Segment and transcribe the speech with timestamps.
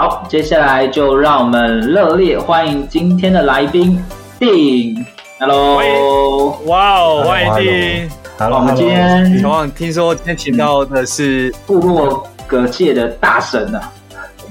[0.00, 4.02] 好，接下来就让我们热烈欢迎今天的来宾
[4.38, 5.04] ，Dean。
[5.38, 8.10] Hello，哇哦，欢迎 Dean。
[8.38, 13.92] Hello，我们今天乔王听说今天请到的是部落格界的大神啊。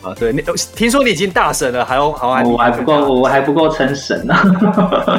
[0.04, 0.44] 啊，对，你
[0.76, 4.36] 听说你已经大神了，还要好还我还不够，我还不够称神呢。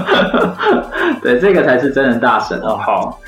[1.24, 2.78] 对，这个才是真的大神哦。
[2.80, 3.18] 好。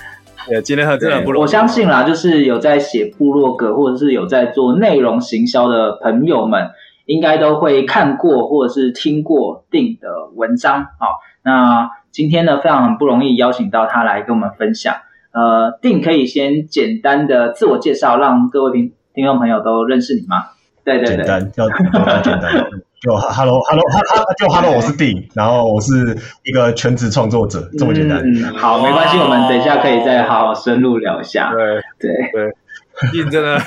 [0.47, 1.42] 对，今天很真的不容易。
[1.42, 6.69] 我相信啦，就是有在写部落格或者是有在做内容行销的朋友们，
[7.06, 10.84] 应该都会看过或者是听过 Dean 的文章。
[10.98, 14.97] 好，那今天呢，非常很不容易邀请到他来跟我们分享。
[15.33, 20.44] 呃，Dean 可以先简单的自我介绍，让各位听听众朋友都认识你吗？
[20.84, 21.69] 对对对，简单，要
[22.20, 22.53] 简单。
[23.03, 28.22] 就 hello hello 哈哈，就 hello，我是 Dean，然后我是一个全职创作者，这么简单。
[28.22, 31.50] 嗯，好，没关系，我们等一下可以再好好深入聊一下。
[31.50, 31.60] 对
[31.98, 32.53] 对对
[33.31, 33.59] 真的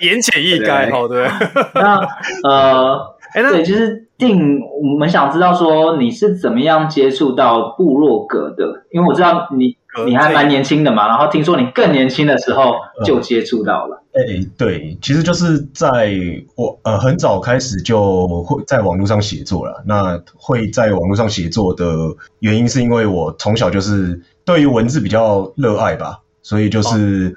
[0.00, 1.26] 言简意赅，好对。
[1.74, 2.00] 那
[2.48, 8.84] 呃，哎，那对，就是 Dean，我们想知道说你是怎么样接触到部落格的？
[8.90, 9.76] 因为我知道你
[10.06, 14.02] 你还蛮年轻的嘛，然后听说你更年轻的时候就接触到了。
[14.12, 16.14] 哎、欸，对，其实就是在
[16.54, 19.82] 我呃很早开始就会在网络上写作了。
[19.86, 21.84] 那会在网络上写作的
[22.38, 27.34] 原因，是因为我从小就是对于文字比较热爱吧，所以就是、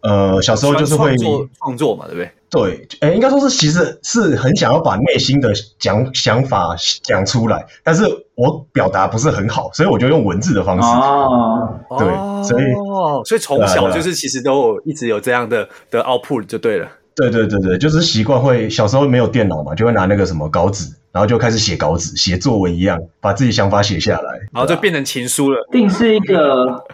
[0.00, 2.30] 哦、呃小时候就是会创作作嘛，对不对？
[2.50, 8.04] 对，哎，应该说是其实是很想要把内心的讲想法讲出来，但是
[8.36, 10.88] 我表达不是很好，所以我就用文字的方式。
[10.88, 12.08] 哦，对，
[12.42, 16.88] 所以哦，所以从小就是其实都有一直有这样的的 output 就对了。
[17.14, 25.58] 对对对对，就是习惯会小时候没有电脑嘛，就会拿那个什么稿纸，然后就开始写稿纸，写作文一样，把自己想法写下来，然后就变成情书了。
[25.70, 26.84] Dean 是一个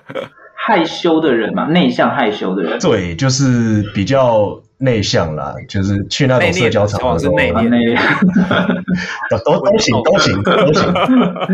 [0.66, 2.78] 害羞的人嘛，内向害羞的人。
[2.80, 4.60] 对，就是比较。
[4.76, 7.96] 内向啦，就是去那种社交场合，内敛，
[9.46, 10.92] 都都行，都行，都行。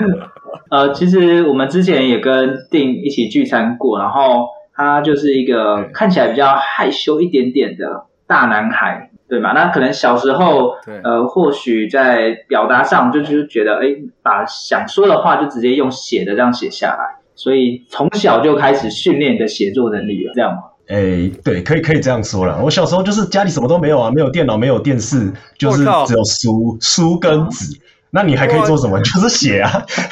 [0.71, 9.53] 呃，其实我们之前也跟 Dean 一起聚餐过，然后他就是一个看起来比较害羞一点点的大男孩，对吗？
[9.53, 10.73] 那可能小时候，
[11.05, 20.59] 呃，或许在表达上就就是觉得，哎，把想说的话就直接用写的这样写下来，所以从小就开始训练你的写作能力了，这样吗？
[20.89, 22.61] 哎、欸，对，可以可以这样说了。
[22.63, 27.79] 我小时候就是家里什么都没有啊，没有电脑，没有电视，就是只有书书跟纸。
[28.11, 29.01] 那你还可以做什么？
[29.01, 29.71] 就是写啊。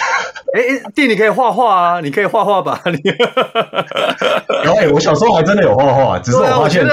[0.55, 2.81] 哎、欸，弟，你可以画画啊，你可以画画吧？
[2.87, 2.99] 你。
[4.65, 6.87] 然后，哎，我小时候还真的有画画，只是我发现，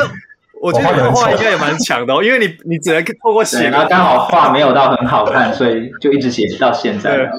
[0.59, 7.29] 我觉得画画应该也蛮强的哦，因为你你只能透过写，然后刚好画没有到很好看，所以就一直写到现在。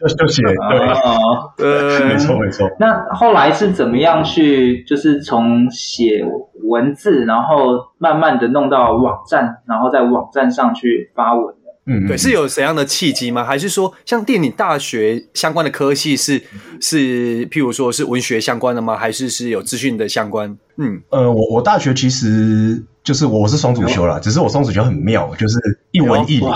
[0.00, 2.66] 就就写，没错没错。
[2.78, 6.24] 那后来是怎么样去，就是从写
[6.64, 11.70] 文字，然后慢慢的弄到网站，然后在网站上去发文的？
[11.84, 13.44] 嗯，对，是有怎样的契机吗？
[13.44, 16.40] 还是说，像电影大学相关的科系是
[16.80, 18.96] 是，譬如说是文学相关的吗？
[18.96, 20.56] 还是是有资讯的相关？
[20.78, 25.58] 嗯，呃，我我大学其实就是我是双主修啦，只是我双主修很妙，就是
[25.90, 26.46] 一文一理。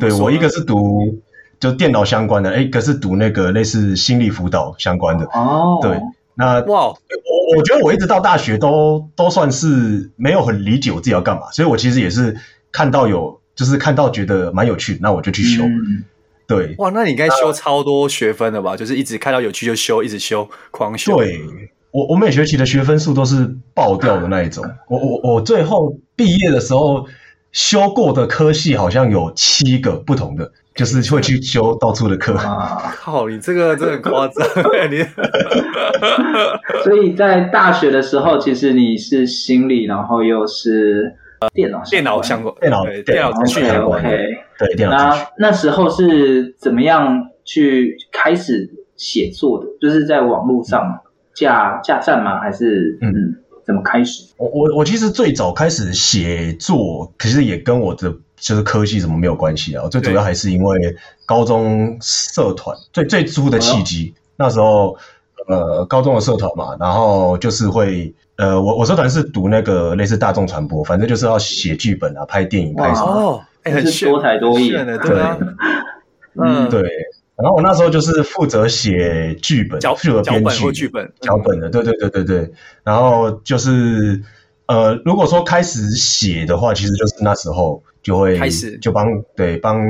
[0.00, 1.22] 对，我一个是读。
[1.62, 5.78] 就电脑相关的，哎，可是读那个类似心理辅导相关的哦。
[5.80, 5.96] 对，
[6.34, 12.36] 那哇，我我觉得我一直到大学都都算是没有很理解我自己要干嘛，所以我其实也是
[12.72, 15.62] 看到有，就是看到觉得蛮有趣，那我就去修。
[15.62, 16.02] 嗯、
[16.48, 18.76] 对，哇，那你应该修超多学分的吧？
[18.76, 21.16] 就是一直看到有趣就修，一直修，狂修。
[21.16, 21.38] 对，
[21.92, 24.64] 我我每学期的学分数都是爆掉的那一种。
[24.88, 27.06] 我我我最后毕业的时候。
[27.54, 32.34] 修过的科系好像有七个不同的，就是会去修到处的课。
[32.34, 34.46] 啊靠，你这个真的很夸张，
[34.90, 35.04] 你。
[36.84, 41.14] 所以在大学的时候，其实你是心理，然后又是
[41.54, 44.00] 电脑电脑相关，电脑电脑资讯相关。
[44.00, 44.26] OK，
[44.58, 44.96] 对，电脑。
[44.96, 49.66] 那那时候是怎么样去开始写作的？
[49.80, 51.00] 就是在网络上
[51.34, 52.40] 架架站吗？
[52.40, 53.36] 还是嗯？
[53.64, 54.24] 怎么开始？
[54.38, 59.88] 我我我其实最早开始写作，可是也跟我的就是科系什么没有关系啊。
[59.88, 64.12] 最主要还是因为高中社团最最初的契机。
[64.36, 64.96] 那时候
[65.48, 75.38] 呃，高中的社团嘛，然后就是会呃，我我社团是读那个类似大众传播，反正就是要写剧本啊，拍电影，拍什么哦，哎，很多才多艺的，对啊，
[76.40, 76.82] 嗯，对。
[77.34, 82.52] 然后我那时候就是负责写剧本，负责编剧，剧本脚本的，对对对对对。
[82.84, 84.22] 然后就是
[84.66, 89.06] 呃，如果说开始写的话，其实就是那时候就会开始就帮
[89.36, 89.80] 对帮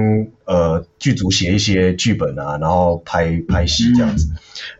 [0.44, 4.28] 呃剧组写一些剧本啊，然后拍拍戏这样子。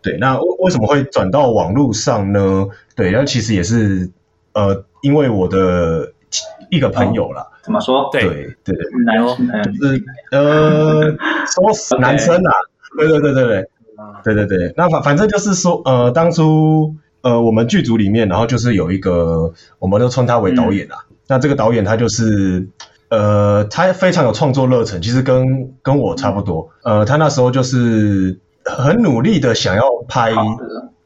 [0.03, 2.67] 对，那为为什么会转到网络上呢？
[2.95, 4.11] 对，那其实也是
[4.53, 6.13] 呃，因为我的
[6.71, 7.49] 一个朋友啦。
[7.63, 8.11] 怎么说？
[8.13, 8.77] 对对对，
[9.07, 12.53] 男生就是呃，说 男生啊，
[12.99, 13.67] 对对对对对，
[14.25, 14.75] 对对对。
[14.77, 20.97] 那反反正就是说，呃，当初呃，我们剧组里面，然后就是有一个，我们都称他为导演啊。
[21.29, 22.67] 那这个导演他就是，
[23.13, 26.71] 呃，他非常有创作热忱，其实跟跟我差不多。
[26.83, 30.33] 呃，他那时候就是很努力的想要拍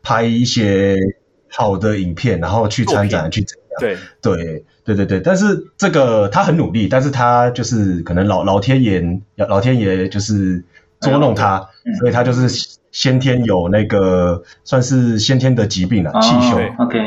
[0.03, 0.97] 拍一些
[1.51, 3.81] 好的影片，然后去参展去怎样？
[3.81, 3.97] 对。
[4.23, 4.65] 对。
[4.87, 9.03] 对对对，但是这个他很努力，但是他就是可能老老天爷，
[9.35, 10.63] 老天爷就是
[11.01, 11.69] 捉弄他，
[11.99, 12.49] 所以他就是
[12.93, 16.53] 先天有那个算是先天的疾病了，气胸。
[16.79, 17.01] OK，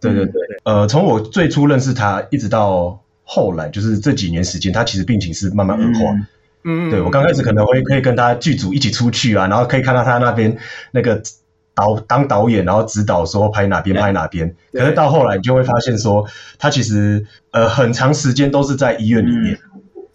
[0.00, 6.14] 对对对，嗯、呃，从我最初认识他一直到后来，就是这几年时间，他其实病情是慢慢恶化。
[6.62, 10.56] 嗯，对我刚开始可能会可以跟他剧组一起出去啊，然后可以看到他那边
[10.92, 11.20] 那个。
[11.76, 14.54] 导当导演，然后指导说拍哪边拍哪边。
[14.72, 16.24] 可是到后来，你就会发现说，
[16.56, 19.58] 他其实呃很长时间都是在医院里面。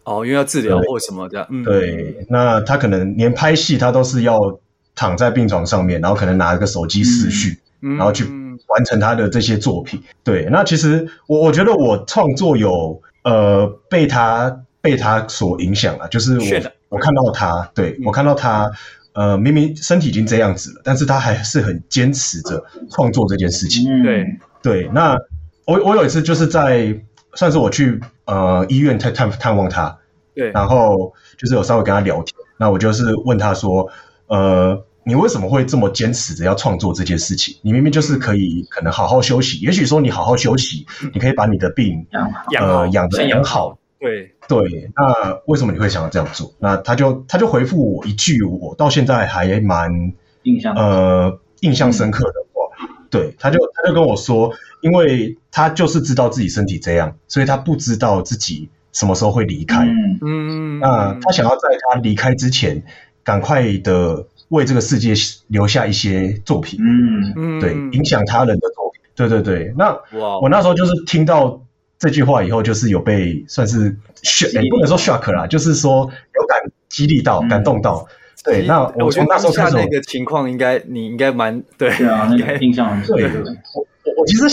[0.05, 1.45] 哦，因为要治疗或什么的。
[1.65, 4.57] 对，对，那他可能连拍戏他都是要
[4.95, 8.23] 躺在病床上面，然后可能拿一个手机视讯，然后去
[8.69, 10.01] 完成他的这些作品。
[10.23, 18.71] 对，那其实我我觉得我创作有呃被他被他所影响了，就是我我看到他，对我看到他。
[19.11, 23.83] 呃，明明身体已经这样子了，但是他还是很坚持着创作这件事情。
[23.91, 24.25] 嗯、对
[24.61, 25.17] 对，那
[25.65, 26.95] 我我有一次就是在
[27.33, 29.97] 算是我去呃医院探探探望他，
[30.35, 33.89] 对，然后就是有稍微跟他聊天，那我就是问他说，
[34.27, 37.57] 呃，你为什么会这么坚持着要创作这件事情？
[37.63, 42.05] 你明明就是可以可能好好休息，也许说你好好休息，嗯、你可以把你的病
[42.51, 43.77] 养呃养得养好。
[43.99, 46.53] 对对，那为什么你会想要这样做？
[46.57, 50.13] 那他就他就回复我一句，我到现在还蛮
[50.43, 59.83] 印象呃印象深刻的话，嗯、对，他就他就跟我说，因为他就是知道自己身体这样，所以他不知道自己什么时候会离开。
[59.83, 62.81] 嗯嗯，那他想要在他离开之前，
[63.25, 65.13] 赶快的为这个世界
[65.47, 66.79] 留下一些作品。
[66.81, 69.01] 嗯嗯，对，影响他人的作品。
[69.15, 69.97] 对对对，那
[70.41, 71.61] 我那时候就是听到。
[72.01, 73.93] 这句话以后就是有被算是
[74.23, 76.57] shock，也不能说 shock 啦，就是说有感
[76.87, 78.07] 激励到、感动到。
[78.41, 83.17] 对，那我从那时候开始，那个情况应该你应该蛮对，对啊，那个印象很深。
[83.17, 83.29] 对，
[83.73, 84.45] 我我其实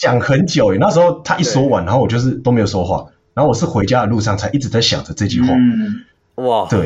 [0.00, 5.54] 想很久，那时候他一说完，然后我就是都没有说话，然后我是回家的路上才一直在想着这句话。
[5.54, 6.04] 嗯
[6.44, 6.80] 哇，对，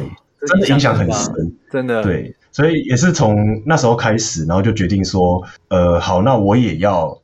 [0.47, 2.03] 真的影响很深，真的。
[2.03, 7.19] 对，所以也是从那时候开始，然后就决定说，呃，好，那我也要。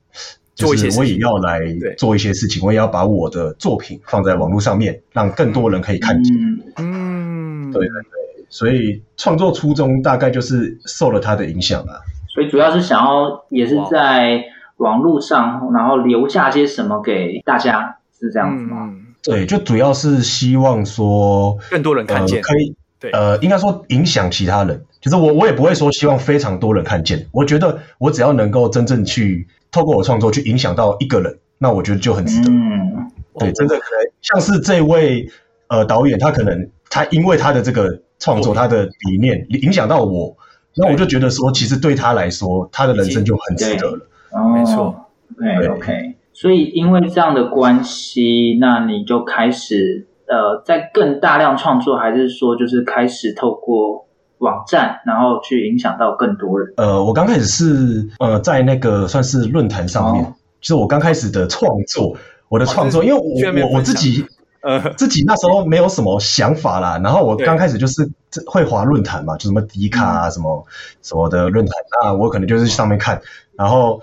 [0.55, 1.61] 就是我也要来
[1.97, 6.35] 做一些事情，我也要把我的作品放在网络上面，让更多人可以看见。
[6.79, 12.01] 嗯，对对对，所以创作初衷大概就是受了他的影响吧。
[12.35, 14.43] 所以主要是想要也是在
[14.79, 18.93] 网络上，然后留下些什么给大家，是这样子吗？
[19.23, 24.85] 对，就主要是希望说更多人看见，可以对，呃，应该说影响其他人。
[25.01, 29.47] 就是我我也不会说希望非常多人看见，我觉得我只要能够真正去。
[29.71, 32.51] 透过我创作去影响到一个人，那我觉得就很值得。
[32.51, 35.31] 嗯，对，真的可能像是这位
[35.67, 40.35] 呃导演，他可能他因为他的这个创作，他的理念影响到我，
[40.75, 44.07] 那我就觉得说，其实对他来说，他的人生就很值得了。
[44.31, 45.11] 哦，没错。
[45.37, 46.15] 对，OK。
[46.33, 54.07] 所以因为这样的关系，那你就开始呃，在更大量创作，还是说就是开始透过。
[54.41, 56.73] 网站，然后去影响到更多人。
[56.77, 62.17] 呃，我刚开始是呃，在那个算是论坛上面，哦、就是我刚开始的创作，
[62.49, 64.25] 我的创作，哦、因为我我我自己
[64.61, 67.01] 呃，自己那时候没有什么想法啦。
[67.03, 68.09] 然后我刚开始就是
[68.47, 70.67] 会滑论坛嘛，就什么迪卡啊，什么
[71.03, 71.73] 什么的论坛，
[72.03, 73.21] 那我可能就是上面看，
[73.57, 74.01] 然后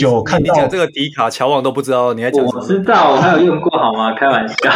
[0.00, 2.60] 就看到这个迪卡乔网都不知道你还讲什么。
[2.60, 4.14] 我知道，我还有用过好吗？
[4.14, 4.54] 开玩笑。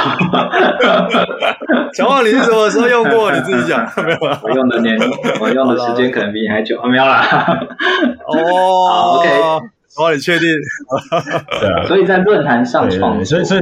[1.95, 3.33] 乔网你是什么时候用过？
[3.33, 3.81] 你自己讲。
[4.05, 4.97] 没有啦，我用的年，
[5.41, 6.81] 我用的时间可能比你还久。
[6.85, 7.59] 没有啦。
[8.27, 9.29] 哦好，OK。
[9.97, 10.49] 哦，你确定？
[11.61, 13.61] 对啊，所以在论坛上创作，所以所以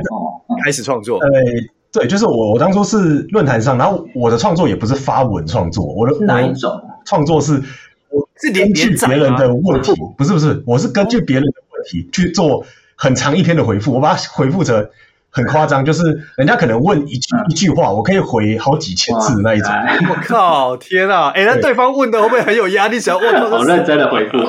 [0.64, 1.18] 开始创作。
[1.20, 1.28] 对
[1.92, 6.70] 对，就是我我当初是论坛上，然后我的创作也不是发文创作，我的哪一种
[7.04, 7.60] 创作是
[8.10, 14.88] 我是根据别人的问题，不是不是，我是根据别人的问题去做很长一篇的回复，我把它回复成
[15.30, 16.04] 很夸张，就是
[16.36, 19.68] 人家可能问一句一句话，我可以回好几千字的那一种。
[20.08, 21.32] 我靠，天啊！
[21.34, 23.00] 哎，那对方问的会不会很有压力？
[23.00, 24.38] 想我靠，好认真的回复。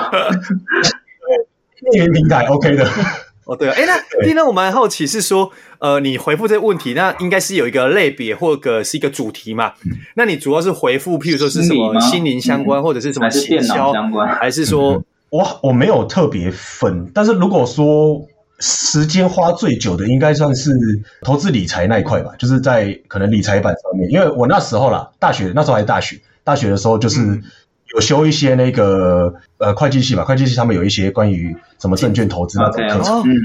[1.81, 2.87] 匿名平台 OK 的
[3.45, 4.45] 哦，对啊，哎，那丁呢？
[4.45, 9.73] 我蛮好奇是说，呃，你回复这个问题，那应该是有一个类别或者是一个主题嘛？
[10.13, 17.09] 那你主要是回复，譬如说是什么心灵相关，或者是什么行销相关，还是说我我没有特别分？
[17.15, 18.21] 但是如果说
[18.59, 20.71] 时间花最久的，应该算是
[21.23, 27.41] 投资理财那一块吧，就是在可能理财版上面，因为我那时候啦，大学那时候还是大学，大学的时候就是。
[27.93, 33.35] 有修一些那个呃会计系嘛，会计系他们有一些关于什么证券投资那种课程，嗯，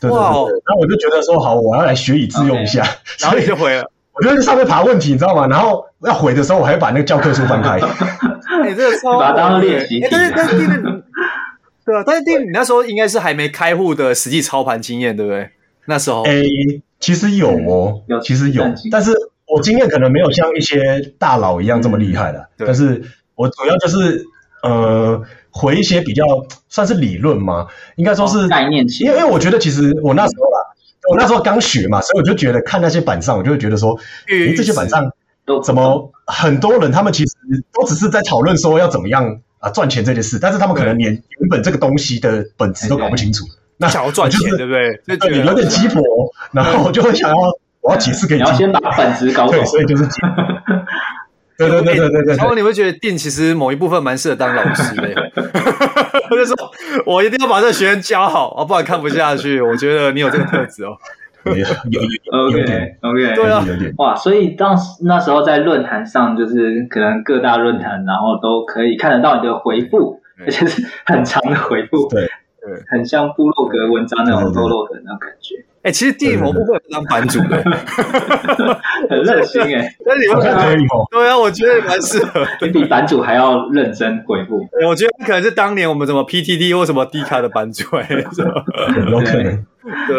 [0.00, 0.48] 对对对，然后
[0.80, 2.84] 我就觉得说好，我要来学以致用一下，
[3.20, 5.46] 然后你就回了，我就在上面爬问题，你知道吗？
[5.48, 7.80] 然后要回的时候，我还要把那个教科书翻开，
[8.68, 10.56] 你 这个超把它当练习题，但是但是
[11.84, 15.50] 对啊，但是丁你那时候应该是还没开户的实际操盘经验，对不对？
[15.86, 16.42] 那时候，哎，
[17.00, 19.12] 其实有哦，有，其实有，但是
[19.46, 23.02] 我经验可能没有像一些大佬一样这么厉害的，但是。
[23.40, 24.22] 我主要就是
[24.62, 26.22] 呃回一些比较
[26.68, 27.66] 算是理论嘛，
[27.96, 30.58] 应该说是概念性，因为因为我觉得其实我那时候啦，
[31.10, 35.10] 我那时候刚学嘛，所以我就觉得看那些板上，我就会觉得说，诶这些板上
[35.64, 37.32] 怎么很多人他们其实
[37.72, 43.46] 都只是在讨论说要怎么样啊赚钱这件事，但是他们可能连原本这个东西的本质都搞不清楚。
[43.78, 45.16] 那想要赚钱，对不对？
[45.16, 46.02] 对，有点鸡婆，
[46.52, 47.36] 然后我就会想要
[47.80, 50.04] 我要解释给你，你要先把本质搞懂，对，所以就是。
[51.68, 55.02] 对对对对对对，然后你会觉得电其实某一部分蛮适合当老师的，
[56.30, 56.56] 我 就说，
[57.04, 59.60] 我一定要把这个学员教好啊，不然看不下去。
[59.60, 60.96] 我觉得你有这个特质哦，
[61.44, 61.62] 有有
[62.00, 63.64] 有，OK OK，对啊，
[63.98, 72.28] 哇，所以当时那时候在论坛上，就是可能各大论坛，然后都可以看得到你的回复，而且是很长的回复，对。
[72.62, 75.64] 对，很像部落格文章那种部落格那种感觉。
[75.82, 77.56] 哎，其实电影某部分当版主的，
[79.08, 79.94] 很热心哎。
[80.04, 81.08] 但你们可以哦。
[81.10, 82.46] 对啊，我觉得蛮适合。
[82.60, 84.68] 你比版主还要认真回复。
[84.86, 88.64] 我觉得可能是当年我们什么 PTT 或什么 D 卡的版主哎，是吧？
[89.10, 89.66] 有可能。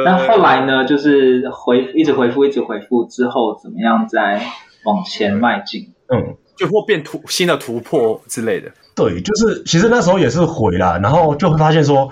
[0.04, 0.84] 那后来呢？
[0.84, 4.42] 就是回一直回复，一直回复之后，怎么样再
[4.86, 5.94] 往前迈进？
[6.08, 8.72] 嗯，就或变突新的突破之类的。
[8.96, 12.10] 对，就是其实那时候也是回啦，然后就会发现说，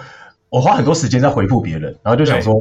[0.49, 2.53] 我花很多时间在回复别人，然后就想说。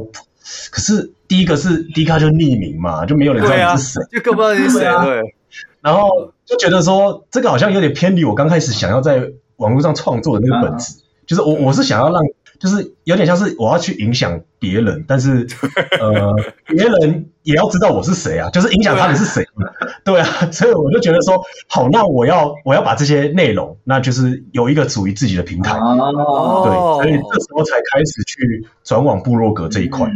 [0.71, 4.79] 可是第一个是第一个就匿名嘛，就没有人知道你是谁，就更不知道你是谁。
[5.03, 5.35] 对，
[5.81, 10.93] 然后就觉得说这个好像有点偏离我刚开始想要在网络上创作的那个本质，
[11.27, 12.21] 就是我我是想要让，
[12.59, 15.47] 就是有点像是我要去影响别人，但是
[15.99, 19.65] 呃别人也要知道我是谁啊，就是影响他们是谁嘛，
[20.05, 30.07] 对啊， 所以我就觉得说好，那我要我要把这些内容，那就是有一个属于自己的平台，对，所以这时候才开始去转往部落格这一块。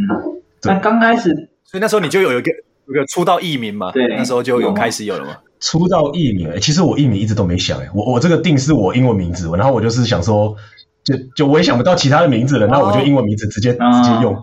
[0.62, 2.52] 那刚开始，所以那时候你就有一个
[2.86, 3.90] 有一个出道艺名嘛？
[3.90, 5.36] 对，那时候就有开始有了嘛。
[5.58, 10.54] 出道艺名，其实我艺名一直都没想哎，我我这个定是我英文名字，然后我就是想说，
[11.02, 14.34] 就就我也想不到其他的名字了，那我就英文名字直接直接用。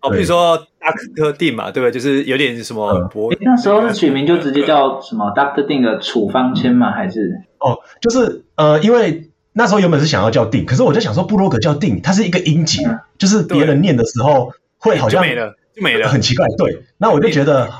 [0.00, 1.92] 哦，比如说 Doctor Ding 嘛，对不对？
[1.92, 3.32] 就是有点什么博。
[3.40, 6.90] 那时候是取名就直接叫什么 Doctor Ding 的处方签吗？
[6.90, 7.42] 还是？
[7.58, 12.82] 哦，就是呃，因为那时候原本是想要叫 Ding，可是我就想说布洛格叫 Ding，它是一个音节，
[13.18, 15.54] 就是别人念的时候会好像没了。
[15.76, 16.46] 没了，很奇怪。
[16.58, 17.70] 对，那我就觉得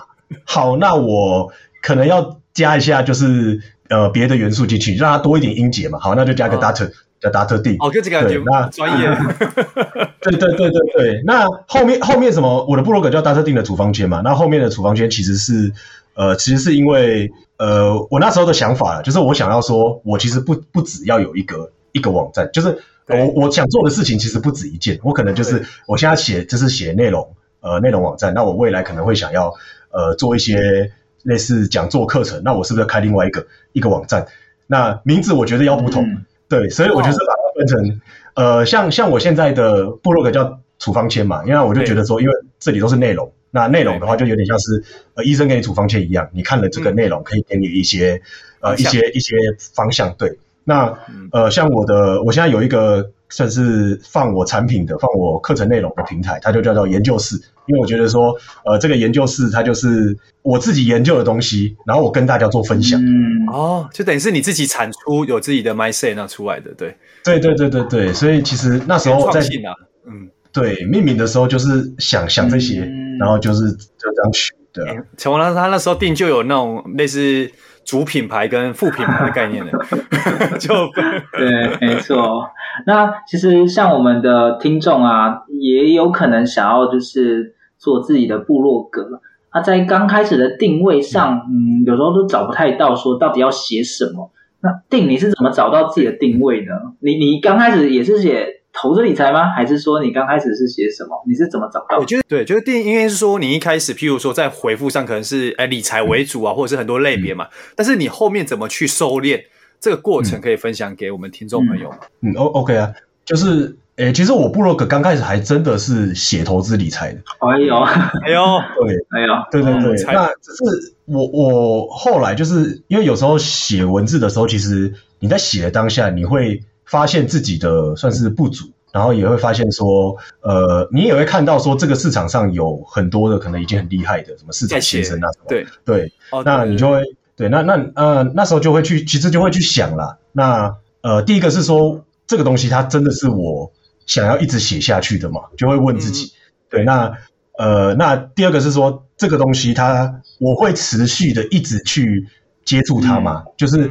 [0.45, 1.52] 好，那我
[1.83, 5.99] 可能要加一下，就是呃别的元素进去，让它多一点音节嘛。
[5.99, 7.76] 好，那就加个 Doctor，叫 Doctor Ding。
[7.78, 9.08] 哦，就这个对，那专业。
[10.20, 12.64] 对对对对对，那后面后面什么？
[12.66, 14.20] 我的部落格叫 Doctor Ding 的处方箋嘛。
[14.22, 15.72] 那后面的处方箋其实是
[16.14, 24.98] 呃，其实是因为呃，我那时候的想法，就是我想要说，我其实不不只要有一个一个网站，就是我我想做的事情其实不止一件。
[25.02, 27.34] 我可能就是我现在写就是写内容。
[27.62, 29.52] 呃，内容网站，那我未来可能会想要
[29.90, 30.90] 呃做一些
[31.24, 34.26] 类似讲座课程，那我是不是要开另外一个一个网站？
[34.66, 38.00] 那名字我觉得要不同，嗯、对，所以我就是把它分成
[38.35, 44.83] 呃，像像我现在的部落格叫处方签嘛，因为我就觉得说，因为这里都是内容，那内容的话，就有点像是
[45.14, 48.21] 呃医生给你处方签一样，你看了这个内容，可以给你一些、
[48.61, 49.37] 嗯、呃一些一些
[49.75, 50.12] 方向。
[50.19, 50.92] 对，那
[51.30, 57.40] 呃像我的，我现在有一个算是放我产品的、放我课程内容的平台，它就叫做研究室。
[57.70, 58.34] 因为我觉得说，
[58.64, 63.00] 呃，这个研究室它就是我自己研究的东西，然后我跟大家做分享。
[63.00, 68.12] 嗯，哦，就等于是你自己产出有自己的 mindset 那出来的，对，对对对对对。
[68.12, 69.70] 所以其实那时候在，啊、
[70.04, 75.06] 嗯，对，命名的时候就是想想这些，嗯、然后就是就这样取的。
[75.16, 77.48] 陈王他那时候定就有那种类似
[77.84, 79.72] 主品牌跟副品牌的概念的，
[80.58, 80.74] 就
[81.38, 82.50] 对，没错。
[82.84, 87.54] 那其实像我们的听众啊，也有可能想要就是。
[87.80, 89.20] 做自己的部落格，
[89.52, 94.30] 那在刚开始的定位上，嗯，有时候都找不太到，说到底要写什么。
[94.60, 96.72] 那定你是怎么找到自己的定位呢？
[97.00, 99.49] 你你刚开始也是写投资理财吗？
[99.50, 101.25] 还是说你刚开始是写什么？
[101.26, 101.96] 你是怎么找到？
[101.99, 107.49] 我觉得对，就是定应该是说你一开始，譬如说在回复上可能是哎理财为主啊，或者是很多类别嘛。
[107.75, 109.42] 但是你后面怎么去收敛
[109.80, 111.96] 这个过程，可以分享给我们听众朋友吗？
[112.20, 112.92] 嗯，O OK 啊，
[113.25, 113.75] 就是。
[114.00, 117.21] 诶，其实我部落格刚开始还真的是写投资理财的。
[117.40, 120.14] 哎呦，哎呦，对，哎呦，对对对。
[120.14, 136.11] 那只是我我后来就是因为有时候写文字的时候，其实你在写的当下，你会发现自己的算是不足，然后也会发现说，呃，你也会看到说这个市场上有很多的可能已经很厉害的什么市场先生啊什么，对对。
[136.42, 137.02] 那你就会
[137.37, 140.16] 对，那那呃那时候就会去，其实就会去想啦。
[140.33, 143.71] 那呃，第一个是说这个东西它真的是我。
[144.11, 146.35] 想要一直写下去的嘛，就会问自己，嗯、
[146.69, 147.12] 对，那
[147.57, 152.26] 呃，那第二个是说这个东西它我会持续的一直去
[152.64, 153.88] 接触它嘛，嗯、就是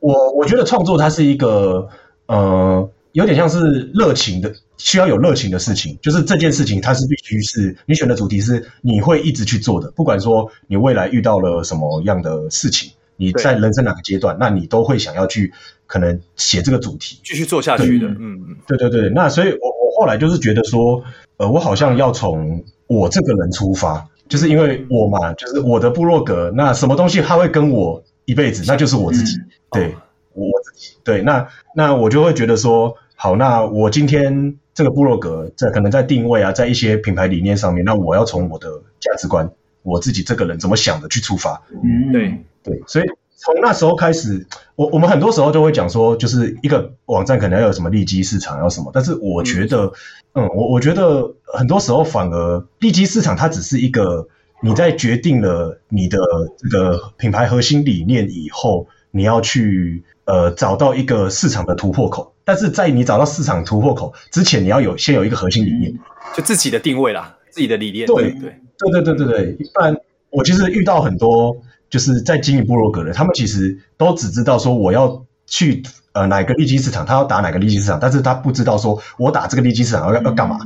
[0.00, 1.88] 我我觉得创作它是一个
[2.26, 12.92] 呃有点像是热情的，需要有热情的事情，就是这件事情它是必须是你选的主题是你会一直去做的，不管说你未来遇到了什么样的事情。
[13.20, 15.52] 你在人生哪个阶段，那你都会想要去
[15.88, 18.06] 可能写这个主题，继续做下去的。
[18.06, 19.08] 嗯嗯，对对对。
[19.08, 21.02] 那所以我，我我后来就是觉得说，
[21.38, 29.38] 呃，我好像要从我这个人出发，就是因为我嘛，就是我的部落格，那什么东西他会跟我一辈子，那就是我自己。
[29.38, 29.94] 嗯、对，
[30.34, 30.94] 我自己。
[31.02, 38.68] 对，那那我就会觉得说，好，那我今天这个部落格在可能在定位啊，在一些品牌理念上面，那我要从我的
[39.00, 39.50] 价值观，
[39.82, 41.62] 我自己这个人怎么想的去出发。
[41.72, 42.44] 嗯，对。
[42.60, 43.06] 对，所以
[43.40, 48.90] 从那时候开始，我我们很多时候就会讲说，就是一个网站可能要有什么利基市场，要什么。
[48.92, 49.92] 但是我觉得，
[50.34, 54.26] 嗯，嗯，我我觉得很多时候反而利基市场它只是一个
[54.60, 56.18] 你在决定了你的
[56.58, 62.34] 这个品牌核心理念以后，你要去呃找到一个市场的突破口。
[62.44, 65.96] 但是在你找到市场突破口之前，你要有先有一个核心理念，
[66.36, 68.04] 就自己的定位啦，自己的理念。
[68.08, 68.58] 对对
[68.90, 69.96] 对对对对对，一般
[70.30, 71.56] 我其实遇到很多。
[71.90, 80.58] 就是在经营部落格的他们其实都只知道说我要去呃哪个利基市场他要打哪个利基市场但是他不知道说我打这个利基市场要要干嘛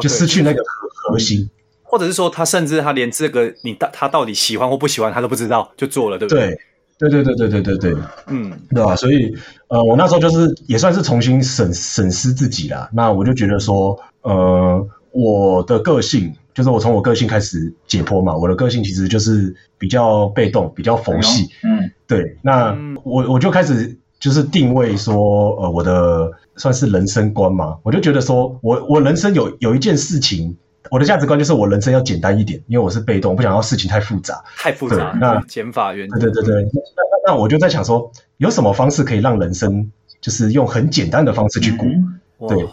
[0.00, 1.48] 就失去那个核核心。
[1.82, 6.58] 或者是说他甚至他连这个你到他到底喜欢或不喜欢他都不知道就做了对不对？
[6.98, 7.94] 对对对对对对对
[8.26, 8.52] 嗯。
[8.74, 8.96] 对吧？
[8.96, 9.32] 所以
[9.68, 14.84] 呃我那时候就是也算是重新审审视自己了那我就觉得说呃
[15.14, 16.34] 我的个性。
[16.54, 21.50] 就是我从我个性开始解剖嘛，我的个性其实就是比较被动，比较佛系。
[21.64, 22.38] 嗯，对。
[22.42, 22.72] 那
[23.02, 30.56] 我我就开始就是定位说，呃，我的算是人生观嘛，我就觉得说我我人生有有一件事情，
[30.92, 34.44] 我的价值观就是我人生要简单一点，因为我是被动，不想要事情太复杂。
[34.56, 35.18] 太复杂。
[35.20, 36.20] 那减法原则。
[36.20, 36.62] 对对对对。
[36.62, 41.84] 那那那我就在想说，有什么方式可以让人生就是用很简单的方式去过？
[41.88, 42.64] 嗯、对。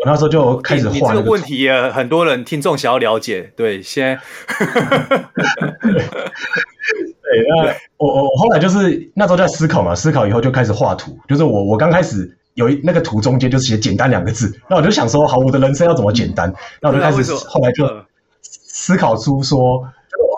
[0.00, 0.94] 我那时候就开始画。
[0.94, 3.52] 你这个问题啊，很多人听众想要了解。
[3.54, 4.18] 对，先。
[7.22, 7.66] 对，那
[7.98, 11.16] 我我我后来就是那时候在思考嘛，思考以后就开始画图。
[11.28, 16.52] 就是我我刚开始有一那个图中间就写简单两个字，那我就想说，好，我的人生要怎么简单？
[16.80, 17.86] 那我就开始后来就
[18.42, 19.86] 思考出说，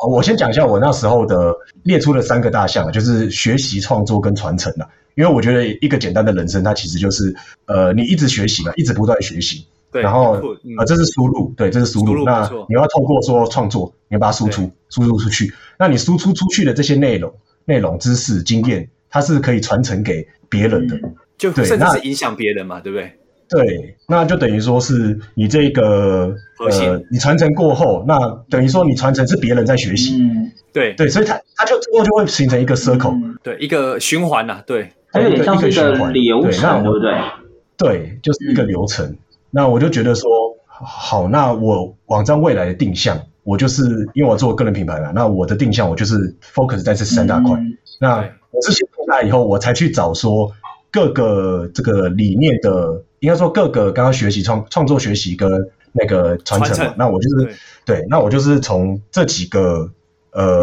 [0.09, 1.55] 我先讲一下我那时候的
[1.85, 4.73] 列出了三个大项，就是学习、创作跟传承。
[5.15, 7.35] 因为我觉得一个简单的人生，它其实就是，
[7.67, 12.07] 呃，你一直学习嘛，一直不断学习，对，然后，嗯、呃，这是输入，对，这是输入。
[12.07, 15.53] 输入那你要透过说创作，你要把它输出，输入出去。
[15.79, 17.31] 那你输出出去的这些内容、
[17.67, 20.99] 内容、知识、经验，它是可以传承给别人的，
[21.37, 23.13] 就甚至是影响别人嘛，对不对？
[23.53, 28.19] 对，那就等于说是你这个呃，你传承过后，那
[28.51, 34.91] 等于说你传承是别人在学习，嗯，对对，所以它它就最后就会形成一个 circle，对，一个循环呐，对。
[35.15, 37.13] 它有点像是一个流程，对不对？
[37.77, 39.15] 对，就是一个流程。
[39.51, 40.27] 那我就觉得说，
[40.67, 43.83] 好，那我网站未来的定向，我就是
[44.15, 47.53] 因为我做个人品牌嘛，那我的定向我就是 focus 在这三大块。
[47.61, 48.17] 嗯、那
[48.53, 50.51] 我这些出来以后，我才去找说
[50.93, 55.51] 各个这个理念的，应该说各个刚刚学习创创作学习跟
[55.93, 56.95] 那个传承嘛。
[56.97, 57.45] 那我就是
[57.85, 59.91] 对，对，那我就是从这几个
[60.31, 60.61] 呃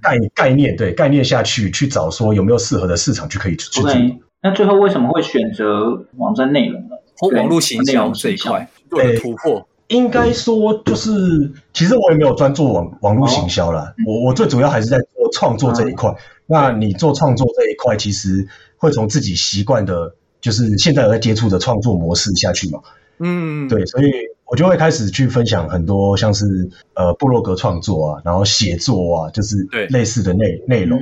[0.00, 3.90] 概概念对概念下去去找说有没有适合的市场去可以去做。
[3.90, 6.96] Okay, 那最后为什么会选择网站内容呢？
[7.18, 9.66] 或网络行销这一块对突破。
[9.88, 11.10] 应该说，就是
[11.74, 13.92] 其实我也没有专做网网络行销啦。
[14.06, 16.10] 我我最主要还是在做创作这一块。
[16.46, 18.48] 那你做创作这一块，其实
[18.82, 22.80] 会从自己习惯的，就是现在有在接触的创作模式下去嘛。
[23.20, 24.10] 嗯，对，所以
[24.44, 29.56] 我就会开始去分享很多像是呃部落格创作啊，然后写作啊，就是
[29.90, 31.00] 类似的内内容。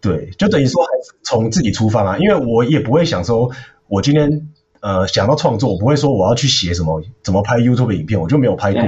[0.00, 3.50] 对，就等于说还是从自己出发啊，因为我也不会想说
[3.86, 4.48] 我今天。
[4.82, 8.82] 呃，想到创作，我不会说我要去写什么，怎么拍 YouTube 影片，我就没有拍过。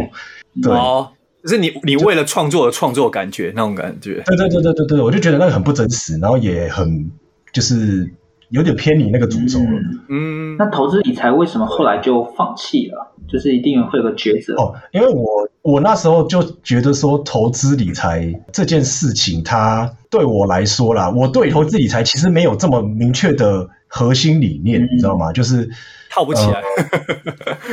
[0.63, 1.11] 对，哦，
[1.43, 4.23] 就是你，你为了创作而创作，感觉那种感觉。
[4.25, 7.11] 对对对对对对，我就觉得那个很不真实，然后也很
[7.53, 8.11] 就是
[8.53, 9.81] 有点偏离那个主轴了。
[10.09, 13.13] 嗯，那投资理财为什么后来就放弃了？
[13.29, 23.69] 就是一定会有个抉择哦，因为我我那时候就觉得说，投资理财这件事情，它对我来说啦，我对投资理财其实没有这么明确的。
[23.95, 25.31] 核心理念，嗯、你知道吗？
[25.35, 25.69] 就是
[26.09, 26.63] 套不起来，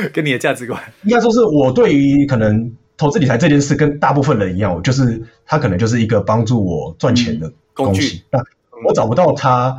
[0.02, 0.78] 呃、 跟你的价值观。
[1.04, 7.94] 应该说是我对于可能投资理财这件事，跟大部分人一样，就是它可能就是一个帮助我赚钱的东西。
[7.94, 8.22] 工具。
[8.30, 8.38] 那
[8.86, 9.74] 我找不到它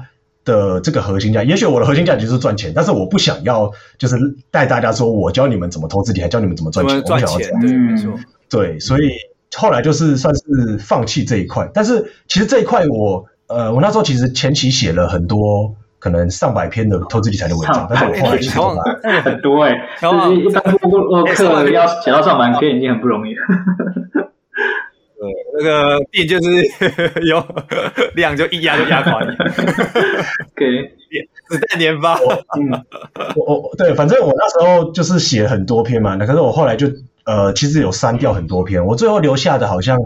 [0.46, 4.16] 的这个核心价，也许我的核心价值就是赚钱，但是我不想要就是
[4.50, 7.04] 带大家说我教你们怎么投资理财，教你们怎么赚钱。
[7.04, 7.62] 赚钱，我想要这样。
[7.62, 8.14] 对，没错。
[8.50, 9.10] 对，所以
[9.56, 11.70] 后来就是算是放弃这一块。
[11.74, 15.76] 但是其实这一块我呃，我那时候其实前期写了很多。
[16.02, 23.42] 可能上百篇的投资理财的文章，但是我后来写了很多哎，就是一般播客 要写到上百篇已经很不容易了。
[25.62, 26.50] 对，那个店就是
[27.28, 27.46] 有
[28.16, 29.30] 量就一压就压垮你。
[30.56, 30.66] 给
[31.50, 32.16] 子弹连发。
[32.16, 32.86] 嗯，
[33.36, 36.88] 我我对，反正我那时候就是写很多篇嘛，那可是我后来就
[37.26, 40.00] 呃，其实有删掉很多篇，我最后留下的好像。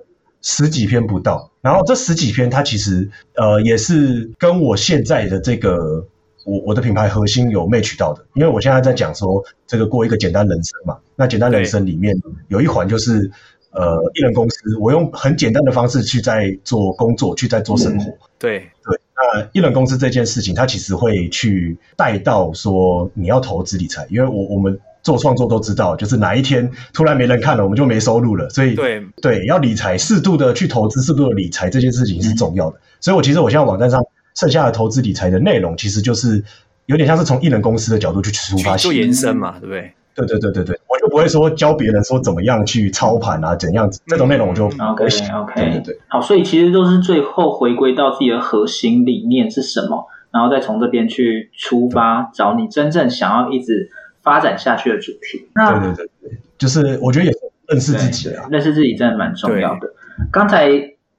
[0.48, 6.06] 十几篇不到，然后这十几篇它其实呃也是跟我现在的这个
[6.46, 12.16] 我我的品牌核心有 match 到的，因为我现在在讲说这个过一个简单人生嘛，那简单人生里面
[12.48, 13.32] 有一环就是
[13.76, 18.06] 呃艺人公司，我用很简单的方式去在做工作，去在做生活，
[18.40, 24.80] 对对，那艺人公司这件事情，它其实会去带到说你要投资理财，因为我我们。
[25.06, 28.50] 做创作都知道，就是哪一天突然没人看了，我们就没收入了。
[28.50, 32.78] 所以，对对，要理财，适度的去投资，适度的理财这件事情是重要的。
[32.78, 34.04] 嗯、所以，我其实我现在网站上
[34.36, 36.44] 剩下的投资理财的内容，其实就是
[36.88, 39.94] 有点像是从艺人公司的角度去出发，做延伸嘛，对不对？
[40.16, 46.00] 对对对对对，我就不会说教别人说怎么样去操盘啊，怎样子这种内容我就 OK OK 对对对。
[46.08, 53.92] 好，所以其实都是最后回归到自己的核心理念是什么，然后再从这边去出发，找你真正想要一直。
[54.26, 59.82] 发展下去的主题，那对对对，就是我觉得也是认识自己啊，认识自己真的蛮重要的。
[59.82, 59.90] 对
[60.32, 60.68] 刚才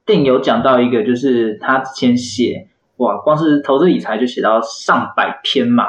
[0.04, 5.84] 定有讲到一个，就是他之前写哇，光是投资理财就写到上百篇嘛。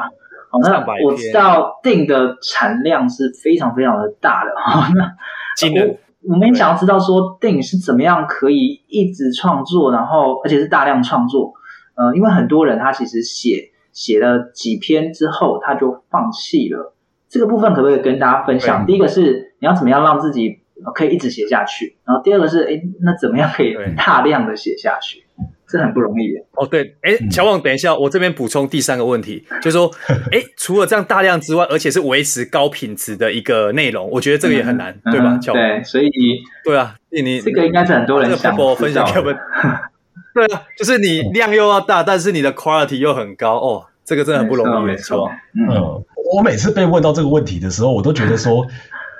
[0.49, 4.87] 好，那我知道定的产量是非常非常的大的哈。
[4.95, 11.53] 那我我们想要知道说定是怎么样可以一直创作，然后而且是大量创作。
[11.95, 16.93] 呃，因为很多人他其实写写了几篇之后他就放弃了。
[17.27, 18.85] 这个部分可不可以跟大家分享？
[18.85, 20.59] 第一个是你要怎么样让自己
[20.95, 25.25] 可以一直写下去，然后第二个是，哎，那怎么样可以大量的写下去？
[25.69, 26.41] 对这很不容易的。
[26.53, 29.91] 哦，对，哎，乔旺，等一下，我这边补充第三个问题，就是说，
[30.31, 35.37] 哎，除了这样大量之外，而且是维持高品质的一个内容，我觉得这个也很难，嗯、对吧？
[35.41, 36.09] 乔旺，对，所以
[36.63, 39.35] 对啊，你这个应该是很多人想分享给我们。
[40.33, 46.03] 对啊，就是你量又要大，但是你的 quality 又很高哦，这个真的很不容易，没错，嗯。
[46.35, 48.67] 我每次被问到这个问题的时候，我都觉得说，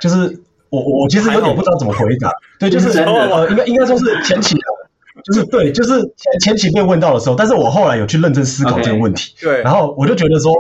[0.01, 0.15] 就是
[0.69, 2.29] 我我其实有点不知道怎么回答。
[2.60, 4.57] 对，就是呃，应该应该说是前期，
[5.28, 9.36] 就是对，就是前前期被问到的时候，但是我后来有去认真思考这个问题。
[9.42, 10.54] 对，然后我就觉得说，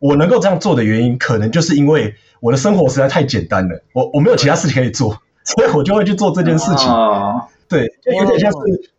[0.00, 6.90] 我能够这样做的原因，可能就是因为我的生活实在太简单了，我我没有其他事情可以做，所以我就会去做这件事情。
[7.68, 8.58] 对，就有点像是，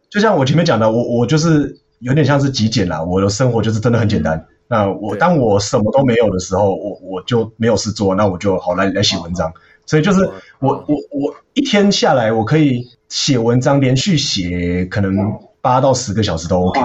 [0.09, 4.45] 就像我前面讲的，我我就是有点像是极简啦，我的生活就是真的很简单。
[4.69, 9.51] 那我当我什么都没有的时候，我我就没有事做，那我就好来来写文章。
[9.89, 10.23] 所以就是
[10.59, 15.15] 我我我一天下来，我可以写文章，连续写可能
[15.61, 16.79] 八到十个小时都 OK。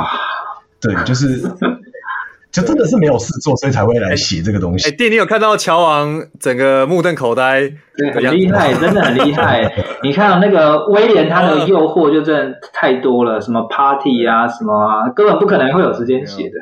[0.80, 1.38] 对，就是
[2.50, 4.88] 就真的是没有事做，所以才会来写这个东西。
[4.88, 7.70] 哎，弟，你有看到乔王整个目瞪口呆？
[7.94, 9.70] 对，很厉害，真的很厉害。
[10.02, 16.54] 你看那个威廉，他的诱惑就真的太多了，什么 party 啊，什么啊，根本不可能会有时间写的。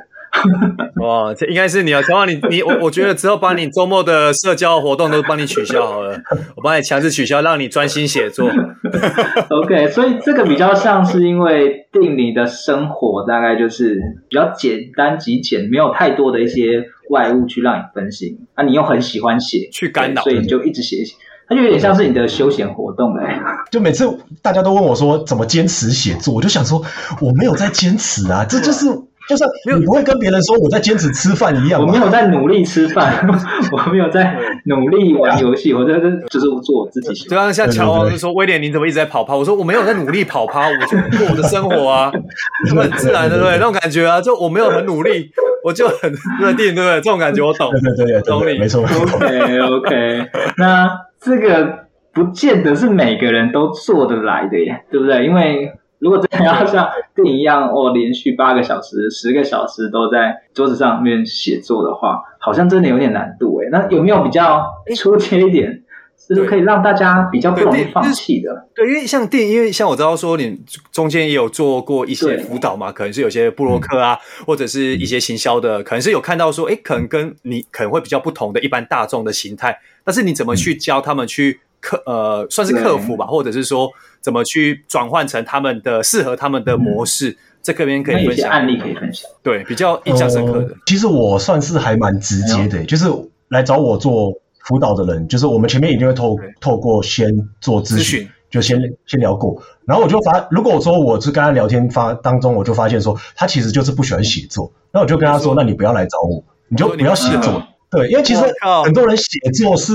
[1.01, 6.19] 哇， 这应该是你啊，乔王，你你我我觉得之后把你周末的社交活动都帮你取消好了，
[6.57, 8.49] 我帮你强制取消，让你专心写作。
[9.51, 21.15] OK，所以这个比较像是因为定你的生活大概就是比较简单极简，没有太多的一些外物去让你分心，那、啊、你又很喜欢写，去干扰，所以你就一直写写，
[21.47, 23.39] 它就有点像是你的休闲活动哎。
[23.71, 24.07] 就每次
[24.41, 26.83] 大家都问我说怎么坚持写作，我就想说
[27.21, 28.87] 我没有在坚持啊，这就是。
[29.33, 33.27] 就是你不会跟别人说我在坚持吃饭一样，我没有在努力吃饭，
[33.73, 37.29] 我没有在努力玩游戏，我在这就是做我自己。
[37.29, 39.35] 对啊像乔王就说威廉，你怎么一直在跑趴？
[39.35, 42.13] 我说我没有在努力跑趴，我就过我的生活啊，
[42.77, 43.53] 很自然的，对不对？
[43.59, 45.31] 那种感觉啊，就我没有很努力，
[45.65, 46.95] 我就很认定，对不对？
[47.01, 48.83] 这种感觉我懂，对对对，懂你，没错。
[48.83, 50.89] OK OK， 那
[51.21, 55.25] 这个不见得是每个人都做得来的耶，对不对？
[55.25, 55.73] 因为。
[56.03, 63.69] 如果真的要像电影一样哦，连续八个小时、十个小时都在桌子上面写作的话，好像真的有点难度诶。
[63.71, 65.85] 那有没有比较出街一点，
[66.19, 68.67] 是可以让大家比较不容易放弃的？
[68.75, 70.61] 对，因为像电影，因为像我知道说你
[70.91, 83.89] 中间也有做过一些辅导嘛，可能是有些布洛克啊，或者是一些行销的，可能是有看到说，诶，可能跟你可能会比较不同的一般大众的形态，但是你怎么去教他们去克呃，算是克服吧，或者是说。
[84.23, 87.31] 怎么去转换成他们的适合他们的模式？
[87.31, 89.31] 嗯、这个边可以分享，案例可以分享。
[89.43, 90.69] 对，比较印象深刻的。
[90.69, 93.07] 呃、其实我算是还蛮直接的，就是
[93.49, 97.29] 来找我做辅导的人，就是我们前面一定会透透过先
[97.61, 107.63] 做咨询，就先先聊过，然后我就发，如果我说我是跟他聊天发当中，我就发现说他其实就是不喜欢写作，那我就跟他说，那你不要来找我，你就不要写作。
[107.91, 108.41] 对，因为其实
[108.85, 109.93] 很多人写作是。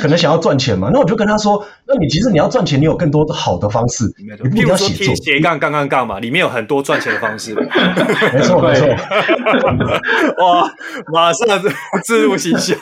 [0.00, 0.90] 可能想要赚钱嘛？
[0.92, 4.04] 那我就跟他说：“那你其实你要赚钱，你有更多的好的方式。
[4.18, 7.54] 你不一定要写作斜杠杠杠杠嘛，里面有很多赚钱的方式。
[7.54, 8.88] 没错没错。
[10.42, 10.72] 哇，
[11.12, 11.46] 马上
[12.04, 12.74] 自入行销。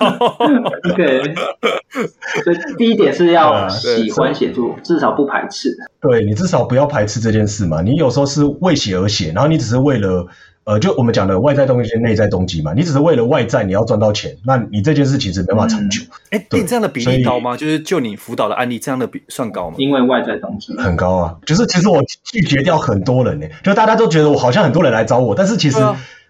[0.96, 1.34] 对，
[2.44, 5.70] 所以第一点是要喜欢写作，至少不排斥。
[6.00, 7.82] 对，你至少不要排斥这件事嘛。
[7.82, 10.26] 你有时候是为写而写，然后你只是为了。
[10.64, 16.02] 呃，就我们讲的外在动机跟内在动机嘛，你只是为了外在你要赚到钱，那你这件事其实没办法长久。
[16.30, 17.56] 哎、嗯，对，这样的比例高吗？
[17.56, 19.76] 就是就你辅导的案例，这样的比算高吗？
[19.78, 25.78] 因为外在动机很高啊，就是其实我拒绝掉很多人呢，就大家都觉得我好像很多人来找我，但是其实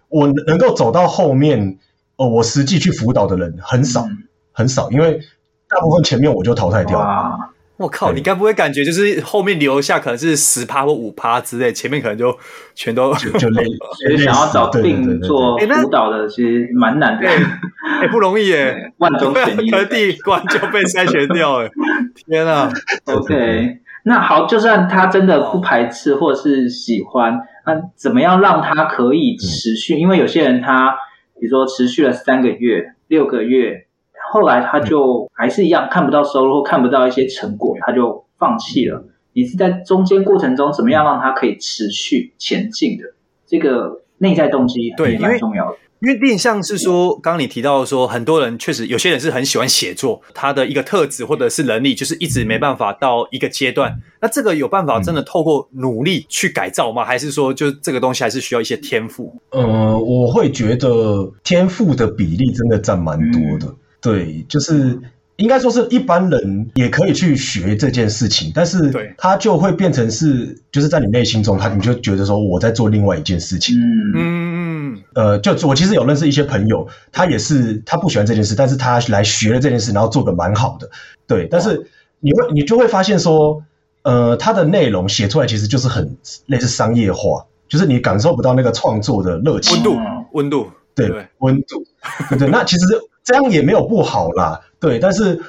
[0.09, 1.79] 我能够走到后面，
[2.16, 4.16] 哦、呃，我实际去辅导的人很少、嗯、
[4.53, 5.21] 很少，因为
[5.68, 7.51] 大部分前面我就淘汰掉了。
[7.83, 12.33] 我靠，你该不会感觉就是后面留下可能是十趴或五趴之类，前面可能就
[12.77, 13.64] 全都就就累。
[14.01, 21.68] 所以想要找定做舞蹈的，其实蛮难的，哎，不容易耶， 万中选一，第一关就被筛选掉了。
[22.27, 22.73] 天啊
[23.07, 29.99] ！OK，那好，就算他真的不排斥或者是喜欢，那怎么样让他可以持续？
[29.99, 30.95] 因为有些人他
[31.40, 33.87] 比如说持续了三个月、六个月。
[34.33, 39.05] 后来他就还是一样看不到收入或看不到一些成果，他就放弃了。
[39.35, 43.05] 你是在中间过程中怎么样让他可以持续前进的？
[43.47, 45.77] 这个内在动机对蛮重要的。
[46.01, 53.95] 因为变相是说，刚刚你提到说，很多人确实有些人是很喜欢写作，他的一个特质或者是能力，就是一直没办法到一个阶段。
[54.21, 57.05] 那这个有办法真的透过努力去改造吗？
[57.05, 59.37] 还是说，就这个东西还是需要一些天赋？
[59.51, 63.66] 呃，我会觉得天赋的比例真的占蛮多的。
[63.66, 64.98] 嗯对，就是
[65.36, 73.76] 应该说是一般人也可以去学这件事情，但是他就会变成是，就是在你内心中，他你就觉得说我在做另外一件事情。
[73.76, 75.02] 嗯嗯嗯。
[75.14, 80.90] 呃，就我其实有认识一些朋友，他也是他不喜欢这件事，但是他来学了这件事，然后做的蛮好的。
[81.28, 81.86] 对，但是
[82.18, 83.62] 你会你就会发现说，
[84.02, 89.76] 呃，他的内容写出来其实就是很类似商业化，就是你感受不到那个创作的热情。
[89.76, 90.00] 温度，
[90.32, 91.84] 温度，对，对温度，
[92.30, 92.48] 对对。
[92.48, 92.86] 那其实。
[93.24, 95.40] 这样也没有不好啦，对，但是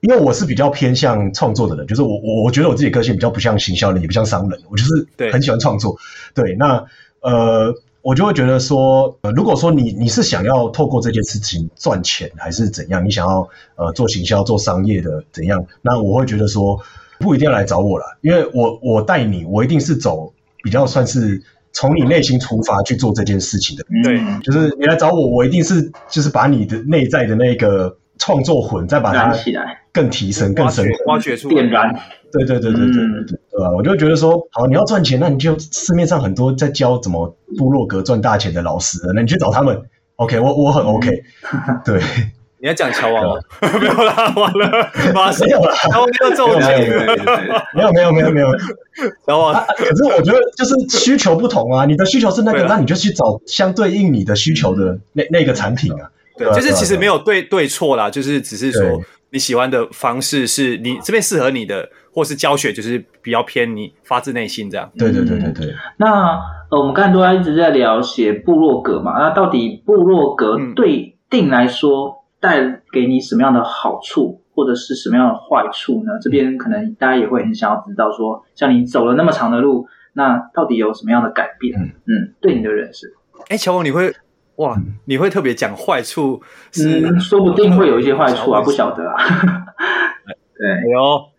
[0.00, 5.96] 因为我是比较偏向创作的人，就是我我我觉得我自己个性比较不像行销人，也不像商人，我就是很喜欢创作，
[6.34, 6.84] 对，对，那
[7.20, 16.78] 呃，我就会觉得说，呃，如果说你你是想要透过这件事情赚钱，还是怎样，你想要呃做行销做商业的怎样，那我会觉得说
[17.18, 20.32] 不一定要来找我了，因为我我带你，我一定是走
[20.62, 21.42] 比较算是。
[21.74, 31.92] 从你内心出发去做这件事情的，对，就是你来找我，我一定是就是把你的内在的那个创作魂再把它起来，更提升、更深挖掘出点燃。
[32.32, 33.70] 对对对对对对对，对吧？
[33.76, 39.80] 我就觉得说，好，你要赚钱，那你就市面上很多在教怎么部落格赚大钱的老师，那你去找他们
[40.16, 41.10] ，OK，我我很 OK，
[41.84, 42.00] 对。
[42.64, 43.34] 你要讲乔王吗
[43.78, 46.70] 没有啦，完了， 马上没有啦，乔王没有中奖，
[47.74, 48.48] 没有没有没有没有，
[49.26, 49.52] 乔王。
[49.76, 56.10] 可是我觉得就是需求不同啊，你的需求是那个，那你就去找相对应你的需求的那那个产品啊。
[56.38, 58.98] 对，就是其实没有对对错啦，就是只是说
[59.28, 64.90] 你喜欢的方式是你这边适合你的，或是教学就是比较偏你发自内心这样。
[64.96, 65.74] 对对对对对。
[65.98, 72.23] 那呃，我们刚才都在一直在聊写部落格嘛，那到底部落格对 Dean 来说？
[72.44, 76.12] 带给你什么样的好处，或者是什么样的坏处呢？
[76.20, 81.80] 这边可能大家也会很想要知道说，说像你走了那么长的路，那到底有什么样的改变？
[81.80, 83.14] 嗯，嗯对你的认识。
[83.48, 84.14] 哎，乔王，你会
[84.56, 84.76] 哇，
[85.06, 87.00] 你会特别讲坏处是？
[87.00, 89.16] 嗯，说不定会有一些坏处啊， 不晓得啊。
[90.54, 90.98] 对，有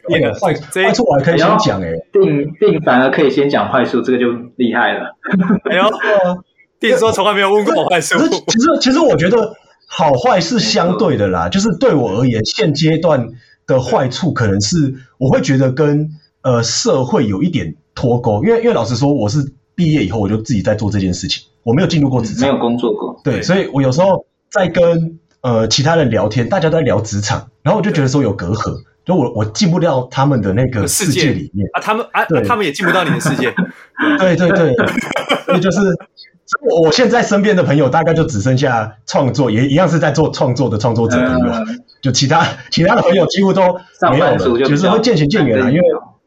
[0.09, 5.15] 那个坏坏处我还可以先讲哎，定定反而可以先讲坏处，这个就厉害了。
[5.69, 5.83] 哎呦，
[6.81, 8.17] 定说从来没有问过坏处。
[8.47, 9.55] 其实其实我觉得。
[9.87, 13.27] 好坏是相对的啦，就是对我而言，现阶段
[13.65, 16.09] 的坏处可能是我会觉得跟
[16.41, 31.31] 呃社会有一点脱钩，因为因为老实说，我是毕业以后我就自己在做这件事情，我没有进入过职场，没有工作过，对，所以我有时候在跟呃其他人聊天，大家都在聊职场，然后我就觉得说有隔阂，就我我进不到他们的那个世界。
[31.31, 31.67] 里面。
[31.73, 33.53] 啊，他们啊，他们也进不到你的世界，
[34.19, 34.75] 对 对对，
[35.45, 35.79] 所以 就是。
[36.61, 43.61] 我我现在身边的朋友大概就只剩下创作，也一样是在做创作的创作者朋友，嗯、就其他其他的朋友几乎都
[44.11, 45.71] 没有了，就，就是会渐行渐远了。
[45.71, 45.83] 因为，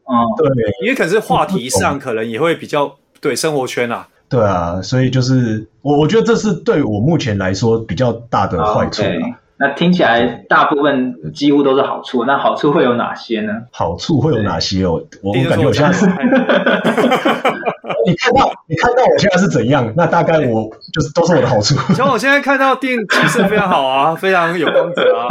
[0.09, 0.47] 嗯，对，
[0.83, 9.03] 因为可是话题上可能也会比较对生活圈啊，对啊，所以就是我我觉得这是对我目前来说比较大的坏处。
[9.03, 9.35] Okay.
[9.59, 13.51] 那听起来大部分几乎都是好处，那好处会有哪些呢？
[13.71, 15.03] 好处会有哪些哦？
[15.21, 16.05] 我我感觉我现在是，
[18.05, 19.93] 你看到你看到我现在是怎样？
[19.97, 21.75] 那大概我就是都是我的好处。
[21.93, 25.27] 像我现在看到 Dean 气色非常好啊， 非常有光泽啊。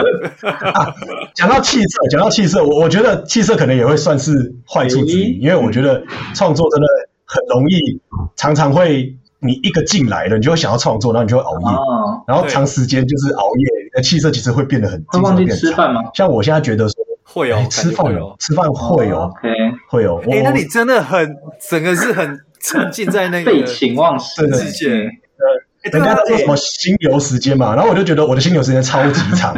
[0.75, 0.95] 啊，
[1.35, 6.03] 讲到气色，讲到气色，我我觉得气色可能也会算是坏处之一，因为我觉得
[6.35, 6.87] 创作真的
[7.25, 7.99] 很容易，
[8.37, 9.15] 常常会。
[9.41, 15.03] 你一个进来了，你就会想要创作，然后你就会熬夜，哦、然后长时间就是熬夜，气色其实会变得很。
[15.09, 16.03] 会忘记吃饭吗？
[16.15, 19.49] 像我现在觉得说会哦，吃饭有吃饭会哦，OK，
[19.89, 20.19] 会有。
[20.31, 21.37] 哎，那你真的很
[21.69, 24.89] 整个是很沉浸在那个废寝忘食的世界。
[24.91, 29.55] 呃，人家都说什么心流时间嘛，然后我就觉得我的心流时间超级长，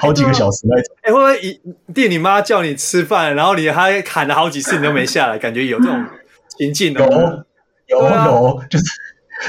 [0.00, 0.96] 好几个小时那种。
[1.02, 1.60] 哎，会不会一
[1.92, 6.04] 弟你妈叫你吃饭，然后你还喊了好几次你都没下来，感觉有这种
[6.56, 7.04] 情境的。
[7.86, 8.26] 有有，啊、
[8.70, 8.84] 就是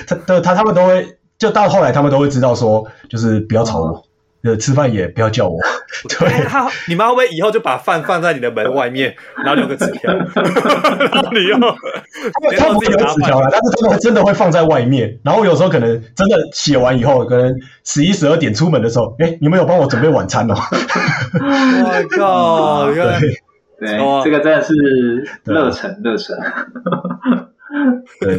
[0.06, 4.05] 他他他他们都会，就到后来他们都会知道说，就是不要吵我，
[4.45, 5.58] 呃、哦，吃饭也不要叫我。
[6.08, 10.13] 对，他你妈会不会以后就把饭放在你的门外面，然后留个纸条？
[10.13, 15.17] 然后你用他不会有纸条了，但是他们真的会放在外面。
[15.23, 17.53] 然后有时候可能真的写完以后，可能
[17.84, 20.55] 十一十二点出门的时候，哎，你们有帮我准备晚餐哦
[21.34, 22.93] ？My God！
[23.77, 24.73] 对对，这个真的是
[25.43, 26.36] 热忱，热忱。
[28.21, 28.38] 对，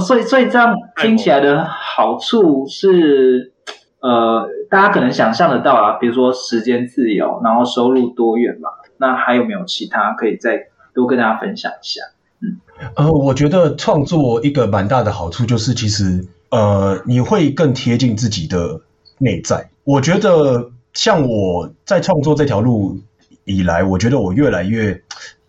[0.00, 3.52] 所以所以这样听起来的好处是，
[4.00, 8.70] 呃，大家可能想象得到啊，比如说时间自由，然后收入多元嘛。
[8.96, 12.00] 那还有没有其他可以再多跟大家分享一下？
[12.40, 12.58] 嗯，
[12.96, 18.80] 呃，我觉得创作一个蛮大的好处就是，其实呃，你会更贴近自己的
[19.18, 19.70] 内在。
[19.84, 22.98] 我觉得像我在创作这条路
[23.44, 25.00] 以来，我觉得我越来越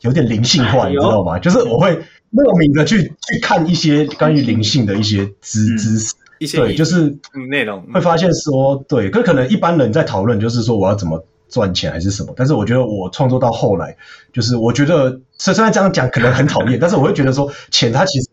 [0.02, 1.40] 有点灵性化，你知道吗？
[1.40, 2.00] 就是我会。
[2.32, 7.18] 莫名的去去看一些关于灵性的一些知知识，一些对，就是
[7.50, 13.96] 内容会发现说，对，可可能一般人在讨论，就是说我要怎么赚钱还是什么，但是我觉得我创作到后来，
[14.34, 18.30] 就是我觉得虽然这样讲可能很讨厌，但是我会觉得说，钱它其实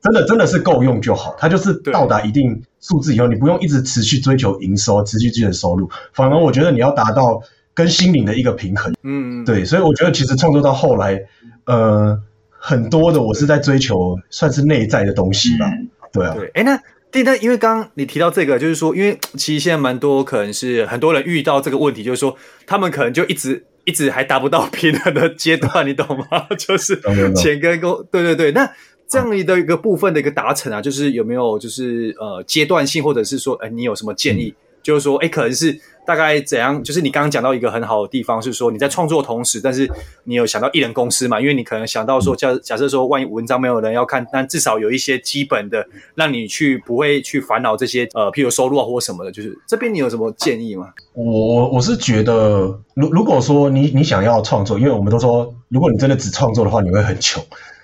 [0.00, 7.42] 真的真的是够用就好，它就是到达一定数字以后，你不用一直持续追求营收，持续追求收入，反而我觉得你要达到
[7.74, 11.22] 跟心灵的一个平衡，嗯，对，所以我觉得其实创作到后来，
[11.66, 12.20] 呃。
[12.64, 16.32] 很多的我是在追求算是内在的东西吧，嗯、对啊。
[16.38, 16.80] 对，哎，那
[17.12, 22.34] 第那因为刚刚你提到这个，就是说，因为其实现在蛮多可能是很多人遇到这个问题，就是说
[22.66, 26.46] 他们可能就一直一直还达不到 平衡的阶段，你懂吗？
[26.58, 26.98] 就是
[27.36, 28.52] 钱跟工，对对对。
[28.52, 28.68] 那
[29.06, 34.54] 这样的一个部分的一个达成啊，就是有没有就是呃阶段性，或者是说，哎，你有什么建议？
[34.82, 35.80] 嗯、就是说，哎，可能是。
[36.04, 36.82] 大概怎样？
[36.82, 39.88] 就是你刚刚讲到一个很好的地方，是说你在创作的同时，但是
[40.24, 41.40] 你有想到艺人公司嘛？
[41.40, 49.30] 因为你可能想到说，假假设说，万一文章没有人要看，但至少有一些基本的，让你去不会去烦恼这些呃，譬如收入啊或什么的。
[49.30, 50.88] 就是这边你有什么建议吗？
[51.14, 57.40] 我我是觉得，如如果说你你想要创作，因为我们都说，如果你真的只创作的话，你会很穷。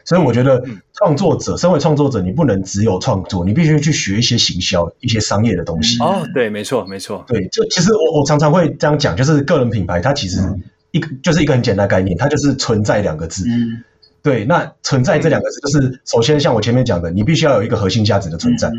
[0.08, 6.02] 所以我觉得创作者，身为创作者，你不能只有创作，你必须去学一些行销、一些商业的东西。
[6.02, 7.22] 哦，对，没错，没错。
[7.28, 10.40] 对，就其实我我常常会这样讲，就是个人品牌，它其实
[10.92, 13.44] 一个就是一个很简单概念，它就是存在两个字。
[13.46, 13.84] 嗯。
[14.22, 18.72] 对，那存在这两个字，就是首先像我前面讲的，你必须要有一个核心价值的存在。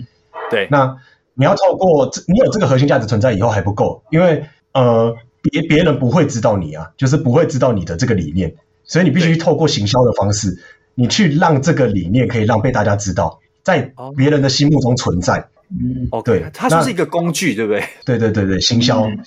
[0.49, 0.97] 对，那
[1.35, 5.15] 你要透过你有这个核心价值存在以后还不够，因为呃。
[5.41, 8.53] 别别人不会知道你啊，就是不会知道你的这个理念，
[8.83, 10.53] 所以你必须透过行销的方式，
[10.99, 15.47] 你去让这个理念可以让被大家知道，在别人的心目中存在。
[15.71, 17.83] 嗯，对，它就是一个工具，对不对？
[18.05, 19.03] 对对对对，行销。
[19.03, 19.17] 嗯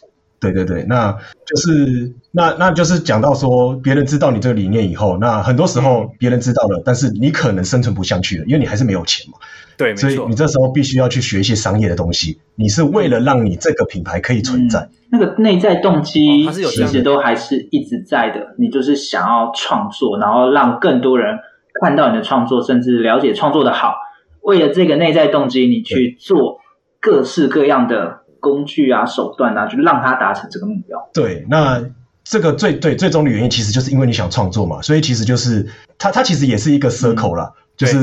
[0.42, 1.16] 对对对，那
[1.46, 9.38] 就是那那就是讲到说，别人知道你这个理念以后，那很多时候别人知道了，但是你可能生存不下去了，因为你还是没有钱嘛。
[9.76, 12.40] 对，所以你这时候必须要去学一些商业的东西。
[12.56, 18.56] 你是为了让你这个品牌可以存在，嗯、那个内在动机其实都还是一直在的。
[18.58, 21.38] 你就是想要创作，然后让更多人
[21.80, 23.94] 看到你的创作，甚至了解创作的好。
[24.40, 26.60] 为了这个内在动机，你去做
[27.00, 28.20] 各式各样的。
[28.42, 30.98] 工具啊，手段啊，去让它达成这个目标。
[31.14, 31.80] 对，那
[32.24, 35.64] 这个最对最终的原因，其实就是因为你想创作嘛，所以其实就是
[35.96, 37.96] 它它其实也是一个 circle 啦，嗯、就是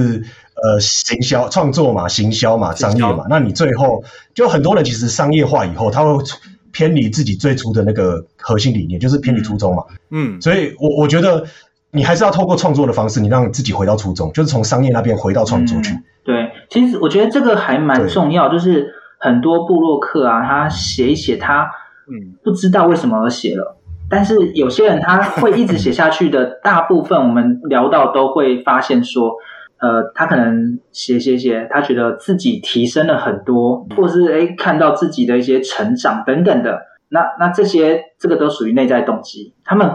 [0.64, 3.26] 呃行销创作嘛，行销嘛，商业嘛。
[3.30, 4.02] 那你最后
[4.34, 6.24] 就很多人其实商业化以后，他会
[6.72, 9.84] 偏离自己最初的那个核心理念，就是偏离初衷嘛。
[10.10, 11.46] 嗯，所以我我觉得
[11.92, 15.94] 你还是要透过创作的方式，你让自己回到初衷，就是从商业那边回到创作去。
[15.94, 18.96] 嗯、对，其实我觉得这个还蛮重要，就是。
[19.22, 21.70] 很多部落客啊，他写一写，他
[22.10, 23.76] 嗯不知道为什么而写了，
[24.10, 26.58] 但是有些人他会一直写下去的。
[26.64, 29.34] 大部分我们聊到都会发现说，
[29.82, 36.80] 呃，他可能写写写，他觉得自己提升了很多，或是诶看到自己的一些成长等等的。
[37.10, 39.86] 那那这些这个都属于内在动机，他们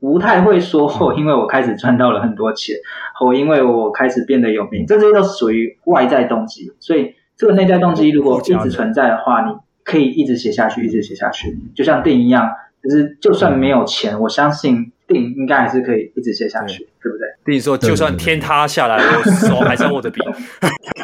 [0.00, 2.76] 不太会说哦，因为我开始赚到了很多钱，
[3.14, 7.14] 或因为我开始变得有名，这些都属于外在动机，所以。
[7.40, 12.46] 这个内在动机如果一直存在的话，你可以一直写下去，一直写下去，就像定一样，
[12.84, 17.54] 就是就算没有钱，我相信定应该还是可以一直写下去，对不对？
[17.54, 20.20] 定说，就算天塌下来，我手还是握着笔，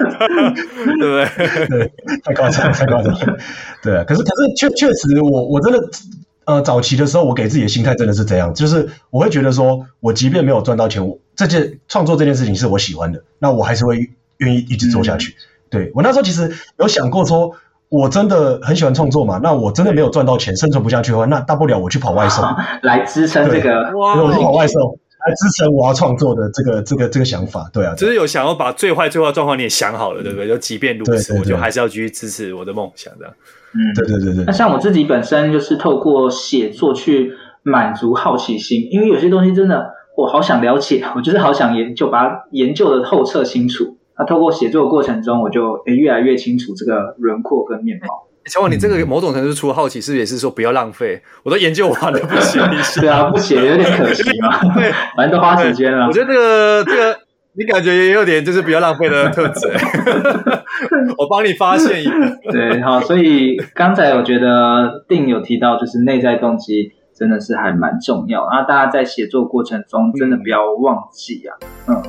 [1.00, 1.66] 对不对？
[1.68, 1.92] 对，
[2.22, 3.14] 太夸张，太夸张。
[3.82, 5.78] 对，可是可是确确实，我我真的
[6.46, 15.32] 呃，早期的时候，我给自己的心态真的是这样，就是我会觉得说，我即便没有赚到钱，我这件创作这件事情是我喜欢的，那我还是会愿意一直做下去。
[15.32, 17.50] 嗯对，我那时候其实有想过说，
[17.88, 22.44] 我真的很喜欢创作嘛，那我真的没有赚到钱，生存不下去的话，那大不了我去跑外送
[22.84, 24.80] 来支撑这个，我去跑外送
[25.26, 27.68] 来支撑我要创作的这个这个这个想法。
[27.72, 30.46] 对啊，就是有想要把最坏最坏状况你也想好了，对不对？
[30.46, 33.26] 就即便如此，我就还是要继续支持我的梦想的。
[33.76, 34.44] 嗯，对对对对。
[34.46, 43.98] 那像我自己本身就是透过写作去满足好奇心，因为有些东西真的我好想了解，我就是好想研究，把它研究的透彻清楚。
[44.18, 48.22] 那透过写作的过程中，我就诶越来越清楚这个轮廓跟面貌。
[48.46, 51.20] 小王，你这个某种程度除了好奇，是不是也是说不要浪费？
[51.42, 53.00] 我都研究完了，不写一下。
[53.02, 54.72] 对啊，不写有点可惜嘛。
[54.72, 56.06] 对，反正都花时间了。
[56.06, 57.18] 我觉得这个这个，
[57.58, 59.68] 你感觉也有点就是比较浪费的特质。
[61.16, 62.12] 我帮你发现一个。
[62.52, 68.42] 对，好，所以刚才我觉得定有提到，就是内在动机真的是还蛮重要。
[68.42, 71.56] 啊大家在写作过程中，真的不要忘记啊。
[71.88, 72.02] 嗯。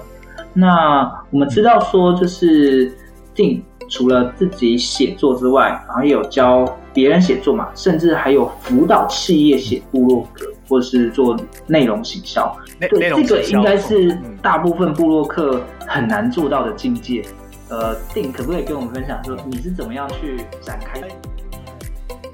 [0.54, 2.92] 那我们知道说，就是
[3.36, 12.56] 定除了自己写作之外，然后也有教别人写作嘛，甚至还有辅导企业写部落格，或是做内容行销。
[12.80, 17.24] 对，这个应该是大部分部落客很难做到的境界。
[17.70, 21.02] 呃，定可不可以跟我们分享说，你是怎么样去展开？